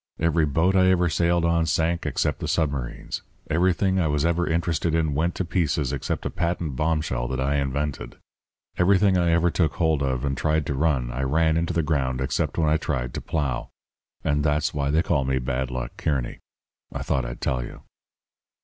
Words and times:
Every 0.19 0.47
boat 0.47 0.75
I 0.75 0.87
ever 0.89 1.09
sailed 1.09 1.45
on 1.45 1.67
sank 1.67 2.07
except 2.07 2.39
the 2.39 2.47
submarines. 2.47 3.21
Everything 3.51 3.99
I 3.99 4.07
was 4.07 4.25
ever 4.25 4.47
interested 4.49 4.95
in 4.95 5.13
went 5.13 5.35
to 5.35 5.45
pieces 5.45 5.93
except 5.93 6.25
a 6.25 6.31
patent 6.31 6.75
bombshell 6.75 7.27
that 7.27 7.39
I 7.39 7.57
invented. 7.57 8.15
Everything 8.79 9.15
I 9.15 9.29
ever 9.29 9.51
took 9.51 9.75
hold 9.75 10.01
of 10.01 10.25
and 10.25 10.35
tried 10.35 10.65
to 10.65 10.73
run 10.73 11.11
I 11.11 11.21
ran 11.21 11.55
into 11.55 11.71
the 11.75 11.83
ground 11.83 12.19
except 12.19 12.57
when 12.57 12.67
I 12.67 12.77
tried 12.77 13.13
to 13.13 13.21
plough. 13.21 13.69
And 14.23 14.43
that's 14.43 14.73
why 14.73 14.89
they 14.89 15.03
call 15.03 15.23
me 15.23 15.37
Bad 15.37 15.69
Luck 15.69 15.95
Kearny. 15.97 16.39
I 16.91 17.03
thought 17.03 17.23
I'd 17.23 17.39
tell 17.39 17.63
you.' 17.63 17.83